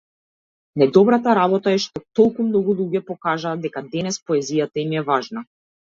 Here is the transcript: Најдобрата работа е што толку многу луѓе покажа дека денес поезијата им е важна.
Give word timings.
Најдобрата 0.81 1.35
работа 1.39 1.75
е 1.79 1.83
што 1.83 2.01
толку 2.21 2.45
многу 2.47 2.75
луѓе 2.79 3.03
покажа 3.11 3.55
дека 3.67 3.87
денес 3.93 4.19
поезијата 4.31 4.83
им 4.87 4.97
е 5.03 5.09
важна. 5.13 5.45